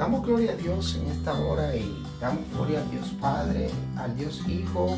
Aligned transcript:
Damos 0.00 0.24
gloria 0.24 0.52
a 0.52 0.56
Dios 0.56 0.96
en 0.96 1.10
esta 1.10 1.38
hora 1.38 1.76
y 1.76 2.02
damos 2.18 2.50
gloria 2.54 2.80
al 2.80 2.90
Dios 2.90 3.08
Padre, 3.20 3.68
al 3.98 4.16
Dios 4.16 4.40
Hijo 4.48 4.96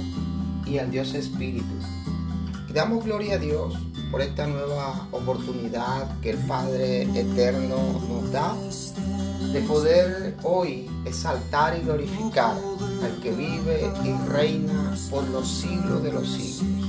y 0.65 0.79
al 0.79 0.93
Dios 0.93 1.15
Espíritu. 1.15 1.75
Damos 2.73 3.05
gloria 3.05 3.35
a 3.35 3.39
Dios 3.39 3.75
por 4.13 4.23
esta 4.23 4.47
nueva 4.47 5.09
oportunidad 5.11 6.21
que 6.21 6.31
el 6.31 6.39
Padre 6.47 7.03
Eterno 7.19 7.79
nos 8.09 8.31
da 8.31 8.55
de 9.53 9.61
poder 9.63 10.37
hoy 10.45 10.89
exaltar 11.05 11.77
y 11.77 11.83
glorificar 11.83 12.57
al 13.03 13.21
que 13.21 13.33
vive 13.33 13.91
y 14.05 14.31
reina 14.31 14.95
por 15.11 15.25
los 15.31 15.49
siglos 15.49 16.01
de 16.05 16.13
los 16.13 16.31
siglos. 16.31 16.89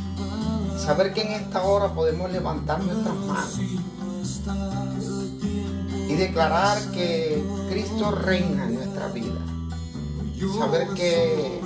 Saber 0.77 1.15
que 1.15 1.21
en 1.21 1.31
esta 1.31 1.63
hora 1.63 1.91
podemos 1.91 2.31
levantar 2.31 2.79
nuestras 2.83 3.15
manos 3.15 5.12
y 6.13 6.17
declarar 6.17 6.77
que 6.91 7.43
Cristo 7.69 8.11
reina 8.11 8.65
en 8.65 8.75
nuestra 8.75 9.07
vida. 9.07 9.39
Saber 10.59 10.87
que 10.89 11.61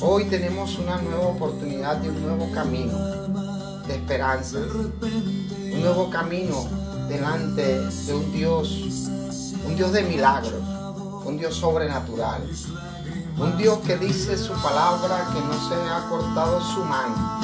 hoy 0.00 0.24
tenemos 0.24 0.78
una 0.78 1.00
nueva 1.02 1.26
oportunidad 1.26 1.96
de 1.96 2.10
un 2.10 2.22
nuevo 2.22 2.50
camino 2.52 2.96
de 3.86 3.94
esperanza, 3.94 4.58
un 4.58 5.80
nuevo 5.80 6.08
camino 6.10 6.64
delante 7.08 7.80
de 7.80 8.14
un 8.14 8.32
Dios 8.32 8.92
un 9.66 9.76
Dios 9.76 9.92
de 9.92 10.02
milagros, 10.02 10.60
un 11.24 11.38
Dios 11.38 11.54
sobrenatural, 11.54 12.42
un 13.38 13.56
Dios 13.56 13.78
que 13.86 13.96
dice 13.96 14.36
su 14.36 14.52
palabra 14.54 15.28
que 15.32 15.40
no 15.40 15.68
se 15.68 15.74
ha 15.74 16.08
cortado 16.08 16.60
su 16.60 16.84
mano, 16.84 17.40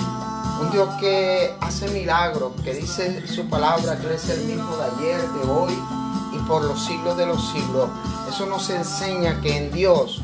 un 0.61 0.71
Dios 0.71 0.89
que 1.01 1.55
hace 1.61 1.89
milagros, 1.89 2.53
que 2.63 2.75
dice 2.75 3.27
su 3.27 3.49
palabra 3.49 3.99
que 3.99 4.15
es 4.15 4.29
el 4.29 4.45
mismo 4.45 4.77
de 4.77 4.85
ayer, 4.85 5.21
de 5.21 5.51
hoy 5.51 5.75
y 6.33 6.39
por 6.49 6.65
los 6.65 6.85
siglos 6.85 7.17
de 7.17 7.27
los 7.27 7.51
siglos. 7.53 7.89
Eso 8.29 8.47
nos 8.47 8.69
enseña 8.71 9.41
que 9.41 9.57
en 9.57 9.73
Dios 9.73 10.23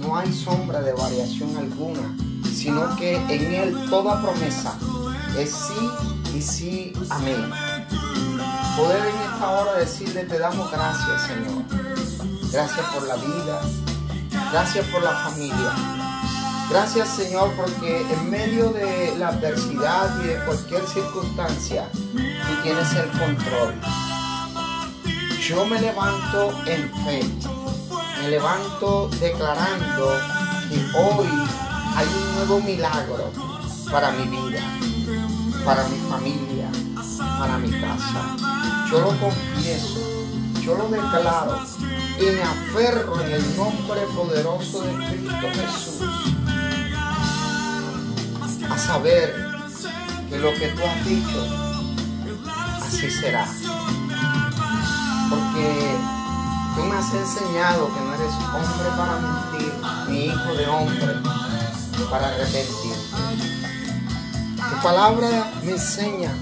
no 0.00 0.16
hay 0.16 0.32
sombra 0.32 0.80
de 0.80 0.92
variación 0.92 1.56
alguna, 1.56 2.16
sino 2.54 2.96
que 2.96 3.16
en 3.16 3.54
Él 3.54 3.86
toda 3.90 4.20
promesa 4.20 4.74
es 5.38 5.50
sí 5.50 6.36
y 6.36 6.42
sí, 6.42 6.92
amén 7.10 7.50
poder 8.76 9.04
en 9.04 9.32
esta 9.32 9.50
hora 9.50 9.74
decirle 9.74 10.24
te 10.24 10.38
damos 10.38 10.70
gracias 10.70 11.22
Señor. 11.22 11.62
Gracias 12.52 12.86
por 12.86 13.02
la 13.06 13.16
vida, 13.16 13.60
gracias 14.50 14.86
por 14.88 15.02
la 15.02 15.12
familia. 15.12 16.11
Gracias 16.72 17.16
Señor 17.16 17.52
porque 17.54 18.00
en 18.00 18.30
medio 18.30 18.70
de 18.70 19.14
la 19.18 19.28
adversidad 19.28 20.18
y 20.24 20.28
de 20.28 20.42
cualquier 20.46 20.86
circunstancia, 20.86 21.86
tú 21.92 22.62
tienes 22.62 22.90
el 22.94 23.10
control. 23.10 23.74
Yo 25.46 25.66
me 25.66 25.78
levanto 25.78 26.50
en 26.64 26.90
fe, 27.04 27.22
me 28.22 28.28
levanto 28.30 29.10
declarando 29.20 30.18
que 30.70 30.98
hoy 30.98 31.28
hay 31.94 32.06
un 32.06 32.34
nuevo 32.36 32.60
milagro 32.62 33.30
para 33.90 34.10
mi 34.12 34.24
vida, 34.24 34.62
para 35.66 35.86
mi 35.88 35.98
familia, 36.08 36.70
para 37.38 37.58
mi 37.58 37.70
casa. 37.70 38.34
Yo 38.90 38.98
lo 38.98 39.08
confieso, 39.08 40.00
yo 40.62 40.74
lo 40.76 40.88
declaro 40.88 41.60
y 42.18 42.24
me 42.24 42.42
aferro 42.42 43.20
en 43.20 43.32
el 43.32 43.56
nombre 43.58 44.00
poderoso 44.16 44.80
de 44.84 44.94
Cristo 45.06 45.48
Jesús 45.52 46.32
a 48.72 48.78
saber 48.78 49.34
que 50.30 50.38
lo 50.38 50.50
que 50.54 50.68
tú 50.68 50.82
has 50.82 51.04
dicho, 51.04 51.46
así 52.82 53.10
será. 53.10 53.46
Porque 55.28 55.96
tú 56.74 56.84
me 56.84 56.96
has 56.96 57.12
enseñado 57.12 57.92
que 57.92 58.00
no 58.00 58.14
eres 58.14 58.32
hombre 58.54 58.88
para 58.96 59.18
mentir, 59.20 59.72
ni 60.08 60.26
hijo 60.26 60.54
de 60.54 60.66
hombre 60.66 61.16
para 62.10 62.28
arrepentirte. 62.28 63.16
Tu 64.56 64.82
palabra 64.82 65.52
me 65.62 65.72
enseña 65.72 66.32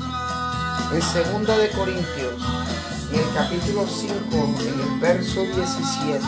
en 0.93 1.00
2 1.00 1.59
de 1.59 1.71
Corintios, 1.71 2.34
en 3.12 3.19
el 3.19 3.34
capítulo 3.34 3.87
5, 3.88 4.15
en 4.60 4.81
el 4.81 5.00
verso 5.00 5.43
17, 5.43 6.25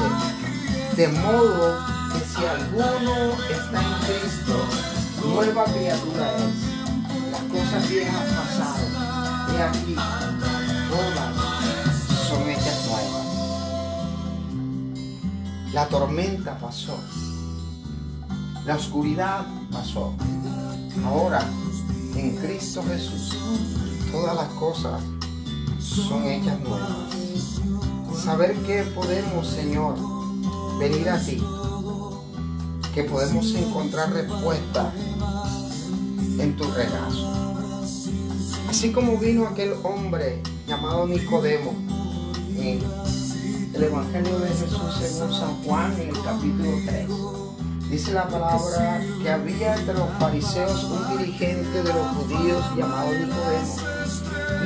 de 0.97 1.09
modo 1.09 1.79
que 2.13 2.21
si 2.25 2.45
alguno 2.45 3.37
está 3.49 3.81
en 3.81 3.95
Cristo, 4.05 4.92
nueva 5.33 5.65
criatura 5.65 6.31
es. 6.37 6.55
Las 7.31 7.43
cosas 7.43 7.89
viejas 7.89 8.29
pasaron. 8.37 8.93
Y 9.49 9.57
aquí, 9.61 9.95
todas 10.91 11.35
son 12.29 12.49
hechas 12.49 12.87
nuevas. 12.87 13.27
La 15.73 15.89
tormenta 15.89 16.59
pasó. 16.59 16.99
La 18.67 18.77
oscuridad 18.77 19.47
pasó. 19.71 20.13
Ahora, 21.05 21.43
en 22.15 22.37
Cristo 22.37 22.83
Jesús, 22.87 23.37
todas 24.13 24.37
las 24.37 24.49
cosas 24.51 25.03
son 25.81 26.27
hechas 26.27 26.61
nuevas. 26.61 27.09
Saber 28.23 28.55
que 28.63 28.83
podemos, 28.95 29.49
Señor, 29.49 29.97
venir 30.79 31.09
a 31.09 31.19
ti, 31.19 31.43
que 32.95 33.05
podemos 33.05 33.53
encontrar 33.55 34.13
respuesta 34.13 34.93
Así 38.83 38.91
como 38.91 39.17
vino 39.17 39.47
aquel 39.47 39.75
hombre 39.85 40.43
llamado 40.67 41.07
Nicodemo 41.07 41.73
en 42.59 42.83
el 43.75 43.85
Evangelio 43.85 44.41
de 44.41 44.49
Jesús 44.49 44.97
según 44.99 45.33
San 45.33 45.63
Juan 45.63 45.93
en 46.01 46.09
el 46.09 46.21
capítulo 46.21 46.73
3 46.87 47.09
Dice 47.91 48.13
la 48.13 48.27
palabra 48.27 49.01
que 49.23 49.31
había 49.31 49.77
entre 49.77 49.95
los 49.95 50.11
fariseos 50.19 50.83
un 50.83 51.17
dirigente 51.17 51.81
de 51.81 51.93
los 51.93 52.07
judíos 52.09 52.65
llamado 52.77 53.13
Nicodemo. 53.13 53.77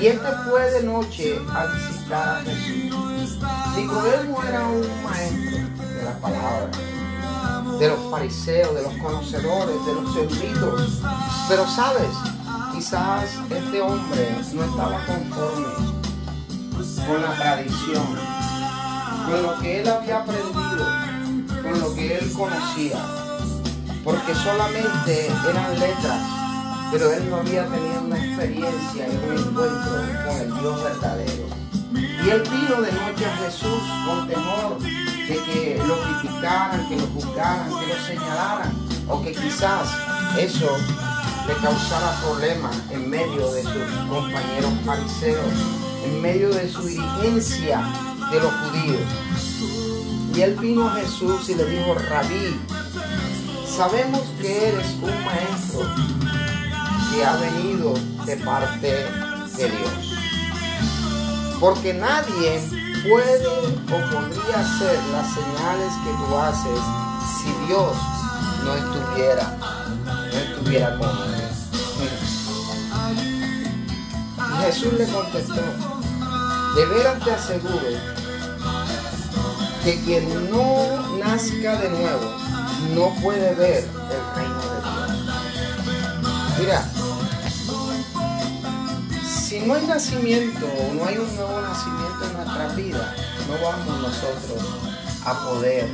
Y 0.00 0.06
este 0.06 0.28
fue 0.48 0.70
de 0.70 0.82
noche 0.84 1.38
a 1.54 1.66
visitar 1.66 2.38
a 2.38 2.42
Jesús. 2.42 3.38
Nicodemo 3.76 4.42
era 4.44 4.66
un 4.66 5.04
maestro 5.04 5.58
de 5.94 6.04
la 6.04 6.18
palabra, 6.20 6.70
de 7.78 7.88
los 7.88 8.10
fariseos, 8.10 8.74
de 8.76 8.82
los 8.82 8.94
conocedores, 8.94 9.76
de 9.84 9.92
los 9.92 10.16
eruditos. 10.16 11.02
Pero 11.50 11.66
sabes, 11.68 12.08
quizás 12.76 13.24
este 13.48 13.80
hombre 13.80 14.36
no 14.52 14.64
estaba 14.64 15.02
conforme 15.06 15.66
con 17.06 17.22
la 17.22 17.34
tradición, 17.34 18.06
con 19.24 19.42
lo 19.42 19.58
que 19.60 19.80
él 19.80 19.88
había 19.88 20.18
aprendido 20.18 20.86
con 21.62 21.80
lo 21.80 21.94
que 21.94 22.18
él 22.18 22.32
conocía, 22.32 22.98
porque 24.04 24.34
solamente 24.34 25.26
eran 25.48 25.80
letras, 25.80 26.20
pero 26.92 27.12
él 27.12 27.30
no 27.30 27.36
había 27.36 27.64
tenido 27.64 28.02
una 28.02 28.18
experiencia 28.18 29.08
y 29.08 29.16
un 29.24 29.38
encuentro 29.38 29.92
con 30.26 30.36
el 30.36 30.60
Dios 30.60 30.84
verdadero. 30.84 31.46
Y 31.94 32.28
él 32.28 32.42
vino 32.42 32.82
de 32.82 32.92
noche 32.92 33.26
a 33.26 33.36
Jesús 33.38 33.82
con 34.06 34.28
temor 34.28 34.78
de 34.80 35.34
que 35.46 35.82
lo 35.86 35.96
criticaran, 36.02 36.86
que 36.90 36.96
lo 36.96 37.06
juzgaran, 37.06 37.68
que 37.68 37.86
lo 37.86 38.06
señalaran, 38.06 38.72
o 39.08 39.22
que 39.22 39.32
quizás 39.32 39.88
eso 40.36 40.68
le 41.46 41.54
causara 41.62 42.20
problemas 42.22 42.76
en 42.90 43.08
medio 43.08 43.50
de 43.52 43.62
sus 43.62 43.90
compañeros 44.08 44.72
fariseos, 44.84 45.52
en 46.04 46.20
medio 46.20 46.50
de 46.50 46.68
su 46.68 46.82
dirigencia 46.82 47.80
de 48.30 48.40
los 48.40 48.52
judíos. 48.52 49.00
Y 50.34 50.40
él 50.42 50.56
vino 50.56 50.88
a 50.88 50.94
Jesús 50.96 51.48
y 51.48 51.54
le 51.54 51.64
dijo, 51.64 51.94
Rabí, 51.94 52.60
sabemos 53.76 54.22
que 54.40 54.68
eres 54.68 54.86
un 55.00 55.24
maestro 55.24 55.80
que 57.12 57.24
ha 57.24 57.36
venido 57.36 57.94
de 58.24 58.36
parte 58.38 59.06
de 59.56 59.70
Dios. 59.70 60.16
Porque 61.60 61.94
nadie 61.94 62.60
puede 63.08 63.46
o 63.46 64.10
podría 64.10 64.60
hacer 64.60 64.98
las 65.12 65.32
señales 65.32 65.92
que 66.04 66.10
tú 66.26 66.36
haces 66.36 66.80
si 67.38 67.66
Dios 67.66 67.96
no 68.64 68.74
estuviera, 68.74 69.56
no 70.04 70.38
estuviera 70.38 70.98
con 70.98 71.08
él. 71.08 71.35
Y 74.38 74.64
Jesús 74.64 74.92
le 74.94 75.06
contestó, 75.06 75.62
de 76.76 76.86
veras 76.86 77.24
te 77.24 77.30
aseguro 77.30 78.16
que 79.82 80.00
quien 80.04 80.50
no 80.50 81.16
nazca 81.18 81.76
de 81.76 81.88
nuevo 81.90 82.34
no 82.94 83.14
puede 83.22 83.54
ver 83.54 83.84
el 83.84 84.34
reino 84.34 84.60
de 84.60 84.80
Dios. 84.82 85.06
Mira, 86.58 86.84
si 89.26 89.60
no 89.60 89.74
hay 89.74 89.86
nacimiento 89.86 90.66
o 90.66 90.94
no 90.94 91.06
hay 91.06 91.18
un 91.18 91.34
nuevo 91.36 91.60
nacimiento 91.60 92.24
en 92.26 92.32
nuestra 92.32 92.68
vida, 92.74 93.14
no 93.48 93.54
vamos 93.64 94.00
nosotros 94.02 94.62
a 95.24 95.44
poder 95.44 95.88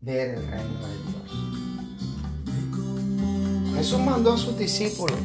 ver 0.00 0.30
el 0.30 0.46
reino 0.50 0.86
de 0.86 0.96
Dios. 0.98 1.71
Jesús 3.82 3.98
mandó 3.98 4.34
a 4.34 4.38
sus 4.38 4.56
discípulos 4.56 5.18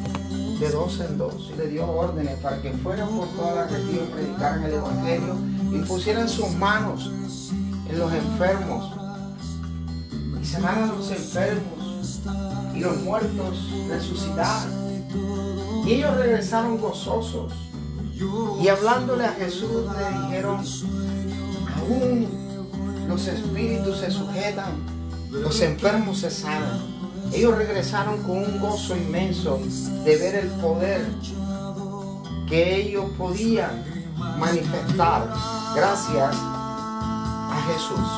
de 0.58 0.68
dos 0.70 0.98
en 0.98 1.16
dos 1.16 1.48
y 1.54 1.56
le 1.56 1.68
dio 1.68 1.88
órdenes 1.88 2.40
para 2.40 2.60
que 2.60 2.72
fueran 2.72 3.08
por 3.10 3.28
toda 3.28 3.54
la 3.54 3.66
región, 3.68 4.08
predicaran 4.12 4.64
el 4.64 4.74
Evangelio 4.74 5.36
y 5.70 5.78
pusieran 5.86 6.28
sus 6.28 6.50
manos 6.56 7.08
en 7.88 7.98
los 8.00 8.12
enfermos 8.12 8.92
y 10.42 10.44
sanaran 10.44 10.90
a 10.90 10.92
los 10.94 11.08
enfermos 11.08 12.20
y 12.74 12.80
los 12.80 13.00
muertos 13.02 13.70
resucitaran. 13.88 14.72
Y 15.86 15.92
ellos 15.92 16.16
regresaron 16.16 16.80
gozosos 16.80 17.52
y 18.60 18.66
hablándole 18.66 19.24
a 19.24 19.34
Jesús 19.34 19.84
le 19.96 20.20
dijeron, 20.20 20.64
aún 21.76 22.26
los 23.06 23.24
espíritus 23.24 23.98
se 23.98 24.10
sujetan, 24.10 24.72
los 25.30 25.60
enfermos 25.60 26.18
se 26.18 26.30
sanan. 26.32 26.98
Ellos 27.32 27.56
regresaron 27.56 28.22
con 28.22 28.38
un 28.38 28.58
gozo 28.60 28.96
inmenso 28.96 29.60
de 30.04 30.16
ver 30.16 30.34
el 30.36 30.48
poder 30.60 31.06
que 32.48 32.76
ellos 32.76 33.04
podían 33.18 33.84
manifestar 34.38 35.28
gracias 35.74 36.34
a 36.34 37.62
Jesús. 37.66 38.08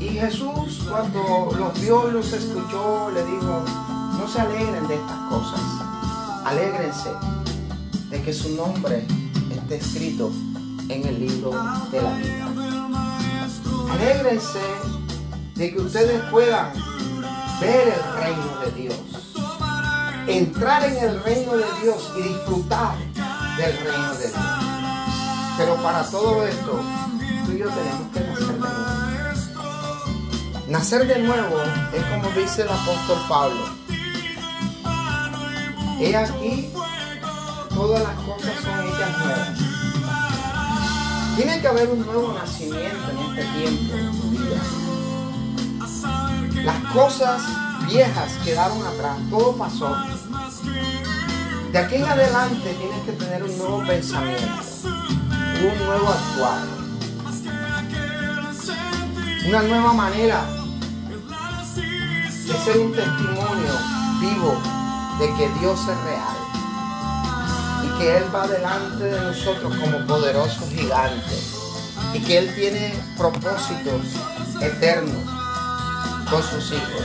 Y 0.00 0.08
Jesús 0.18 0.84
cuando 0.88 1.50
los 1.58 1.80
vio 1.80 2.08
y 2.08 2.12
los 2.12 2.32
escuchó 2.32 3.10
le 3.10 3.24
dijo, 3.24 3.64
no 4.18 4.28
se 4.28 4.40
alegren 4.40 4.86
de 4.88 4.94
estas 4.94 5.18
cosas, 5.28 5.60
alégrense 6.44 7.10
de 8.10 8.22
que 8.22 8.32
su 8.32 8.54
nombre 8.56 9.04
esté 9.50 9.76
escrito 9.76 10.30
en 10.88 11.06
el 11.06 11.20
libro 11.20 11.50
de 11.90 12.02
la 12.02 12.14
vida. 12.14 12.48
Alégrense 13.90 14.60
de 15.54 15.72
que 15.72 15.80
ustedes 15.80 16.22
puedan 16.30 16.72
ver 17.62 17.88
el 17.88 18.02
reino 18.20 18.58
de 18.64 18.70
Dios, 18.72 18.96
entrar 20.26 20.84
en 20.84 20.96
el 20.96 21.22
reino 21.22 21.52
de 21.56 21.64
Dios 21.82 22.12
y 22.18 22.22
disfrutar 22.22 22.96
del 23.56 23.78
reino 23.78 24.14
de 24.14 24.28
Dios. 24.28 24.42
Pero 25.56 25.76
para 25.76 26.02
todo 26.10 26.44
esto, 26.44 26.80
tú 27.46 27.52
y 27.52 27.58
yo 27.58 27.68
tenemos 27.68 28.08
que 28.12 28.20
nacer 28.20 28.46
de 28.46 28.58
nuevo. 28.58 29.02
Nacer 30.68 31.06
de 31.06 31.18
nuevo 31.20 31.56
es 31.92 32.04
como 32.04 32.28
dice 32.30 32.62
el 32.62 32.68
apóstol 32.68 33.18
Pablo. 33.28 33.64
He 36.00 36.16
aquí, 36.16 36.68
todas 37.72 38.02
las 38.02 38.14
cosas 38.26 38.54
son 38.60 38.88
hechas 38.88 39.18
nuevas. 39.18 39.58
Tiene 41.36 41.60
que 41.60 41.68
haber 41.68 41.88
un 41.90 42.04
nuevo 42.04 42.32
nacimiento 42.32 43.10
en 43.10 43.18
este 43.18 43.44
tiempo 43.58 43.94
en 43.96 44.20
tu 44.20 44.30
vida. 44.30 44.81
Cosas 46.94 47.40
viejas 47.86 48.32
quedaron 48.44 48.86
atrás, 48.86 49.16
todo 49.30 49.56
pasó. 49.56 49.96
De 51.72 51.78
aquí 51.78 51.94
en 51.94 52.04
adelante 52.04 52.74
tienes 52.74 53.02
que 53.06 53.12
tener 53.12 53.42
un 53.44 53.56
nuevo 53.56 53.82
pensamiento, 53.86 54.62
un 54.84 55.86
nuevo 55.86 56.08
actuar, 56.10 56.58
una 59.48 59.62
nueva 59.62 59.92
manera 59.94 60.44
de 61.74 62.52
ser 62.62 62.78
un 62.78 62.92
testimonio 62.92 63.72
vivo 64.20 64.60
de 65.18 65.34
que 65.34 65.48
Dios 65.60 65.80
es 65.80 65.98
real 66.04 66.36
y 67.84 67.98
que 67.98 68.18
Él 68.18 68.24
va 68.34 68.46
delante 68.46 69.04
de 69.04 69.18
nosotros 69.18 69.74
como 69.76 70.06
poderoso 70.06 70.68
gigante 70.68 71.38
y 72.12 72.20
que 72.20 72.36
Él 72.36 72.54
tiene 72.54 72.94
propósitos 73.16 74.02
eternos 74.60 75.41
con 76.32 76.42
sus 76.42 76.72
hijos. 76.72 77.02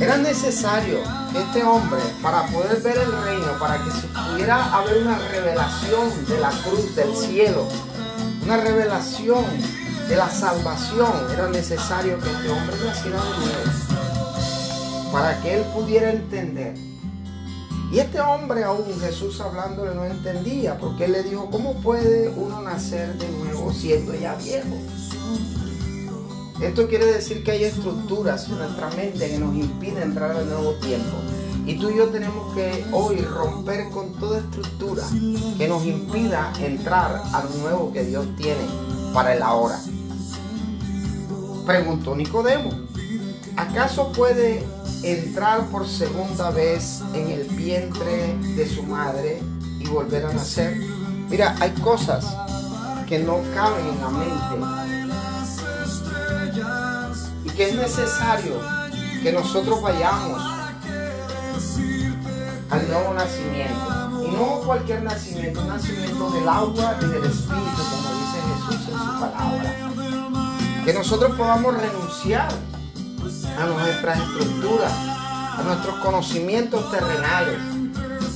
Era 0.00 0.16
necesario 0.16 0.98
que 1.32 1.40
este 1.40 1.62
hombre, 1.62 2.00
para 2.20 2.46
poder 2.46 2.80
ver 2.82 2.98
el 2.98 3.12
reino, 3.22 3.58
para 3.60 3.78
que 3.78 3.90
pudiera 4.30 4.74
haber 4.74 5.02
una 5.02 5.18
revelación 5.18 6.26
de 6.26 6.40
la 6.40 6.50
cruz 6.50 6.96
del 6.96 7.14
cielo, 7.14 7.68
una 8.44 8.56
revelación 8.56 9.44
de 10.08 10.16
la 10.16 10.28
salvación, 10.28 11.12
era 11.32 11.48
necesario 11.48 12.18
que 12.18 12.28
este 12.28 12.50
hombre 12.50 12.76
naciera 12.84 13.22
de 13.22 13.30
nuevo, 13.38 15.12
para 15.12 15.40
que 15.40 15.58
él 15.58 15.64
pudiera 15.72 16.10
entender. 16.10 16.74
Y 17.92 18.00
este 18.00 18.20
hombre 18.20 18.64
aún 18.64 19.00
Jesús 19.00 19.40
hablándole 19.40 19.94
no 19.94 20.04
entendía, 20.04 20.76
porque 20.76 21.04
él 21.04 21.12
le 21.12 21.22
dijo, 21.22 21.48
¿cómo 21.50 21.74
puede 21.74 22.28
uno 22.30 22.60
nacer 22.62 23.16
de 23.16 23.28
nuevo 23.28 23.72
siendo 23.72 24.12
ya 24.14 24.34
viejo? 24.34 24.76
Esto 26.60 26.88
quiere 26.88 27.06
decir 27.06 27.44
que 27.44 27.52
hay 27.52 27.64
estructuras 27.64 28.48
en 28.48 28.58
nuestra 28.58 28.90
mente 28.90 29.30
que 29.30 29.38
nos 29.38 29.54
impiden 29.54 30.02
entrar 30.02 30.32
al 30.32 30.48
nuevo 30.48 30.72
tiempo. 30.74 31.16
Y 31.64 31.78
tú 31.78 31.90
y 31.90 31.98
yo 31.98 32.08
tenemos 32.08 32.52
que 32.54 32.84
hoy 32.90 33.18
romper 33.18 33.90
con 33.90 34.12
toda 34.14 34.38
estructura 34.38 35.04
que 35.56 35.68
nos 35.68 35.84
impida 35.84 36.52
entrar 36.58 37.22
a 37.32 37.44
lo 37.44 37.50
nuevo 37.62 37.92
que 37.92 38.04
Dios 38.04 38.26
tiene 38.36 38.66
para 39.14 39.34
el 39.34 39.42
ahora. 39.42 39.78
Preguntó 41.64 42.16
Nicodemo, 42.16 42.70
¿acaso 43.56 44.10
puede 44.12 44.64
entrar 45.04 45.66
por 45.66 45.86
segunda 45.86 46.50
vez 46.50 47.02
en 47.14 47.30
el 47.30 47.44
vientre 47.44 48.34
de 48.56 48.66
su 48.66 48.82
madre 48.82 49.40
y 49.78 49.86
volver 49.86 50.26
a 50.26 50.32
nacer? 50.32 50.76
Mira, 51.28 51.54
hay 51.60 51.70
cosas 51.72 52.26
que 53.06 53.20
no 53.20 53.38
caben 53.54 53.86
en 53.86 54.00
la 54.00 54.08
mente 54.08 54.97
que 57.58 57.70
es 57.70 57.74
necesario 57.74 58.54
que 59.20 59.32
nosotros 59.32 59.82
vayamos 59.82 60.40
al 62.70 62.88
nuevo 62.88 63.14
nacimiento. 63.14 64.24
Y 64.24 64.30
no 64.30 64.60
cualquier 64.64 65.02
nacimiento, 65.02 65.62
un 65.62 65.68
nacimiento 65.68 66.30
del 66.30 66.48
agua 66.48 66.96
y 67.02 67.06
del 67.06 67.24
espíritu, 67.24 67.82
como 67.90 68.14
dice 68.14 68.38
Jesús 68.48 68.88
en 68.92 68.98
su 68.98 69.20
palabra. 69.20 69.74
Que 70.84 70.94
nosotros 70.94 71.36
podamos 71.36 71.74
renunciar 71.74 72.48
a 73.58 73.66
nuestras 73.66 74.20
estructuras, 74.20 74.92
a 74.92 75.62
nuestros 75.64 75.96
conocimientos 75.96 76.88
terrenales, 76.92 77.58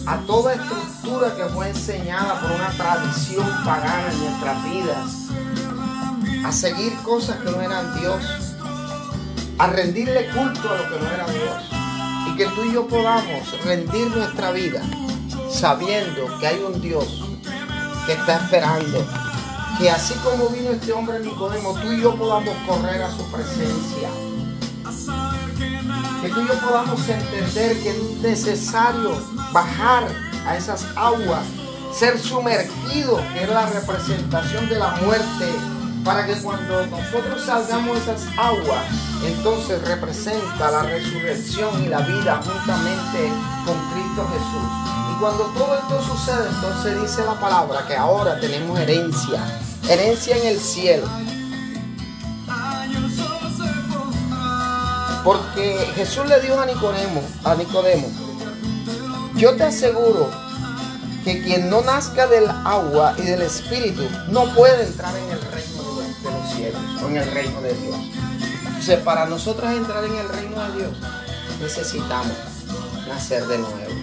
a 0.04 0.16
toda 0.26 0.54
estructura 0.54 1.32
que 1.36 1.44
fue 1.44 1.68
enseñada 1.68 2.40
por 2.40 2.50
una 2.50 2.70
tradición 2.70 3.46
pagana 3.64 4.10
en 4.10 4.18
nuestras 4.18 4.64
vidas, 4.64 6.44
a 6.44 6.50
seguir 6.50 6.92
cosas 7.04 7.36
que 7.36 7.52
no 7.52 7.60
eran 7.60 8.00
Dios, 8.00 8.51
a 9.58 9.66
rendirle 9.66 10.28
culto 10.30 10.68
a 10.70 10.76
lo 10.76 10.88
que 10.88 11.04
no 11.04 11.10
era 11.10 11.26
Dios. 11.26 11.62
Y 12.28 12.36
que 12.36 12.46
tú 12.46 12.64
y 12.64 12.72
yo 12.72 12.86
podamos 12.86 13.64
rendir 13.64 14.08
nuestra 14.08 14.52
vida 14.52 14.82
sabiendo 15.50 16.38
que 16.38 16.46
hay 16.46 16.58
un 16.60 16.80
Dios 16.80 17.24
que 18.06 18.12
está 18.12 18.36
esperando. 18.36 19.04
Que 19.78 19.90
así 19.90 20.14
como 20.22 20.48
vino 20.48 20.70
este 20.70 20.92
hombre 20.92 21.18
Nicodemo, 21.20 21.74
tú 21.74 21.92
y 21.92 22.00
yo 22.00 22.14
podamos 22.14 22.54
correr 22.66 23.02
a 23.02 23.10
su 23.10 23.24
presencia. 23.30 24.08
Que 26.20 26.28
tú 26.28 26.40
y 26.40 26.46
yo 26.46 26.54
podamos 26.60 27.08
entender 27.08 27.82
que 27.82 27.90
es 27.90 28.02
necesario 28.22 29.16
bajar 29.52 30.04
a 30.46 30.56
esas 30.56 30.86
aguas, 30.96 31.44
ser 31.92 32.18
sumergido, 32.18 33.20
que 33.32 33.42
es 33.42 33.48
la 33.48 33.66
representación 33.66 34.68
de 34.68 34.78
la 34.78 34.90
muerte 34.96 35.71
para 36.04 36.26
que 36.26 36.34
cuando 36.34 36.86
nosotros 36.86 37.44
salgamos 37.44 37.98
esas 37.98 38.22
aguas, 38.36 38.84
entonces 39.24 39.80
representa 39.82 40.70
la 40.70 40.82
resurrección 40.82 41.84
y 41.84 41.88
la 41.88 42.00
vida 42.00 42.40
juntamente 42.42 43.32
con 43.64 43.78
Cristo 43.92 44.28
Jesús. 44.32 45.14
Y 45.14 45.20
cuando 45.20 45.44
todo 45.56 45.76
esto 45.76 46.02
sucede, 46.02 46.48
entonces 46.48 47.00
dice 47.00 47.24
la 47.24 47.38
palabra 47.38 47.86
que 47.86 47.96
ahora 47.96 48.40
tenemos 48.40 48.78
herencia, 48.80 49.42
herencia 49.88 50.36
en 50.36 50.46
el 50.48 50.58
cielo. 50.58 51.06
Porque 55.24 55.78
Jesús 55.94 56.26
le 56.26 56.40
dijo 56.40 56.60
a 56.60 56.66
Nicodemo, 56.66 57.22
a 57.44 57.54
Nicodemo, 57.54 58.08
yo 59.36 59.54
te 59.54 59.64
aseguro 59.64 60.28
que 61.24 61.42
quien 61.44 61.70
no 61.70 61.80
nazca 61.82 62.26
del 62.26 62.48
agua 62.48 63.14
y 63.18 63.22
del 63.22 63.42
espíritu 63.42 64.02
no 64.30 64.52
puede 64.54 64.84
entrar 64.84 65.14
en 65.16 65.30
el 65.30 65.40
reino 65.52 65.71
cielos 66.62 67.02
en 67.08 67.16
el 67.16 67.30
reino 67.30 67.60
de 67.60 67.74
Dios. 67.74 67.96
Entonces, 68.66 68.98
para 69.00 69.26
nosotros 69.26 69.70
entrar 69.72 70.04
en 70.04 70.16
el 70.16 70.28
reino 70.28 70.68
de 70.68 70.78
Dios, 70.78 70.96
necesitamos 71.60 72.36
nacer 73.08 73.46
de 73.46 73.58
nuevo. 73.58 73.94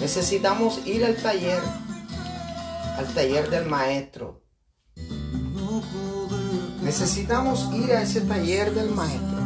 Necesitamos 0.00 0.86
ir 0.86 1.04
al 1.04 1.16
taller, 1.16 1.60
al 2.98 3.06
taller 3.14 3.50
del 3.50 3.66
maestro. 3.66 4.42
Necesitamos 6.82 7.68
ir 7.74 7.92
a 7.92 8.02
ese 8.02 8.20
taller 8.22 8.72
del 8.74 8.90
maestro. 8.90 9.36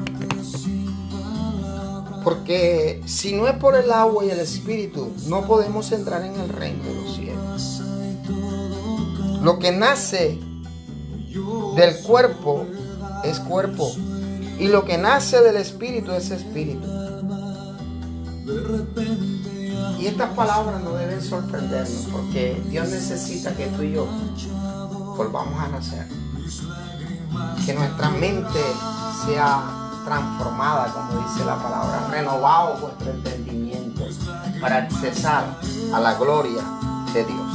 Porque 2.22 3.02
si 3.06 3.32
no 3.32 3.48
es 3.48 3.54
por 3.56 3.76
el 3.76 3.90
agua 3.90 4.24
y 4.24 4.30
el 4.30 4.40
espíritu, 4.40 5.12
no 5.26 5.46
podemos 5.46 5.90
entrar 5.92 6.22
en 6.24 6.38
el 6.38 6.48
reino 6.50 6.84
de 6.84 6.94
los 6.94 7.16
cielos. 7.16 7.82
Lo 9.42 9.58
que 9.58 9.72
nace 9.72 10.38
del 11.76 11.96
cuerpo 12.02 12.66
es 13.24 13.40
cuerpo. 13.40 13.92
Y 14.58 14.68
lo 14.68 14.84
que 14.84 14.98
nace 14.98 15.40
del 15.40 15.56
espíritu 15.56 16.12
es 16.12 16.30
espíritu. 16.30 16.86
Y 19.98 20.06
estas 20.06 20.30
palabras 20.30 20.82
no 20.82 20.92
deben 20.94 21.22
sorprendernos 21.22 22.08
porque 22.10 22.60
Dios 22.68 22.88
necesita 22.88 23.54
que 23.54 23.66
tú 23.68 23.82
y 23.82 23.92
yo 23.92 24.06
volvamos 25.16 25.58
a 25.58 25.68
nacer. 25.68 26.06
Que 27.64 27.74
nuestra 27.74 28.10
mente 28.10 28.60
sea 29.26 29.80
transformada, 30.04 30.92
como 30.92 31.22
dice 31.22 31.44
la 31.44 31.56
palabra, 31.56 32.08
renovado 32.10 32.78
vuestro 32.78 33.10
entendimiento 33.10 34.06
para 34.60 34.78
accesar 34.78 35.44
a 35.92 36.00
la 36.00 36.14
gloria 36.14 36.62
de 37.12 37.24
Dios. 37.24 37.49